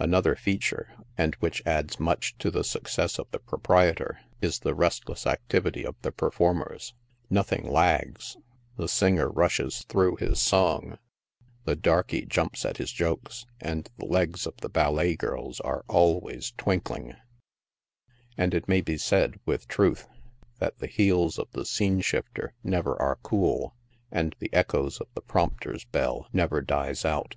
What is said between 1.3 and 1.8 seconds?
which